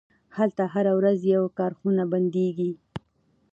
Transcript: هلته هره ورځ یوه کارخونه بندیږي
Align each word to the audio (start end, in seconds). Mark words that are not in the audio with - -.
هلته 0.37 0.63
هره 0.73 0.91
ورځ 0.99 1.19
یوه 1.33 1.49
کارخونه 1.59 2.03
بندیږي 2.11 2.71